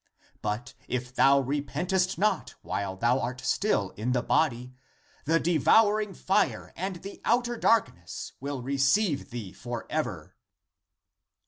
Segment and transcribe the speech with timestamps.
[0.41, 4.73] But if thou repentest not while thou art still in the body,
[5.25, 10.33] the devouring fire and the outer darkness will receive thee for ever."